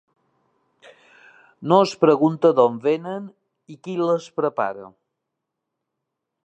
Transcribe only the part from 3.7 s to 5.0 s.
i qui les prepara.